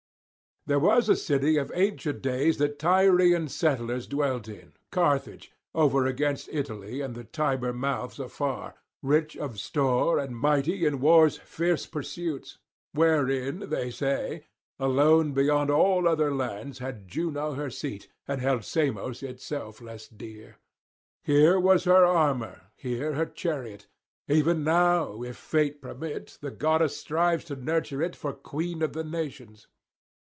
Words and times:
There 0.67 0.77
was 0.77 1.09
a 1.09 1.15
city 1.15 1.57
of 1.57 1.71
ancient 1.73 2.21
days 2.21 2.59
that 2.59 2.77
Tyrian 2.77 3.47
settlers 3.47 4.05
dwelt 4.05 4.47
in, 4.47 4.73
Carthage, 4.91 5.51
over 5.73 6.05
against 6.05 6.49
Italy 6.51 7.01
and 7.01 7.15
the 7.15 7.23
Tiber 7.23 7.73
mouths 7.73 8.19
afar; 8.19 8.75
rich 9.01 9.35
of 9.35 9.59
store, 9.59 10.19
and 10.19 10.37
mighty 10.37 10.85
in 10.85 10.99
war's 10.99 11.37
fierce 11.39 11.87
pursuits; 11.87 12.59
wherein, 12.91 13.71
they 13.71 13.89
say, 13.89 14.45
alone 14.77 15.31
beyond 15.33 15.71
all 15.71 16.07
other 16.07 16.31
lands 16.31 16.77
had 16.77 17.07
Juno 17.07 17.53
her 17.55 17.71
seat, 17.71 18.07
and 18.27 18.39
held 18.39 18.63
Samos 18.63 19.23
itself 19.23 19.81
less 19.81 20.07
dear. 20.07 20.57
Here 21.23 21.59
was 21.59 21.85
her 21.85 22.05
armour, 22.05 22.65
here 22.75 23.13
her 23.13 23.25
chariot; 23.25 23.87
even 24.27 24.63
now, 24.63 25.23
if 25.23 25.37
fate 25.37 25.81
permit, 25.81 26.37
the 26.39 26.51
goddess 26.51 26.95
strives 26.97 27.45
to 27.45 27.55
nurture 27.55 28.03
it 28.03 28.15
for 28.15 28.31
queen 28.31 28.83
of 28.83 28.93
the 28.93 29.03
nations. 29.03 29.65